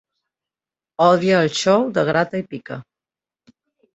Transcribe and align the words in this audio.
Odia 1.07 1.41
el 1.47 1.51
xou 1.59 1.85
de 1.97 2.05
Grata 2.09 2.41
i 2.45 2.45
Pica. 2.53 2.79